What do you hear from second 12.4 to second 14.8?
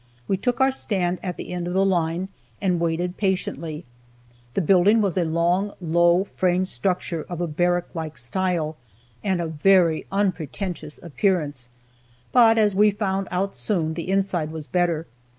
as we found out soon, the inside was